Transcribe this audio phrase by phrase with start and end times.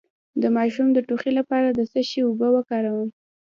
[0.41, 3.09] د ماشوم د ټوخي لپاره د څه شي اوبه وکاروم؟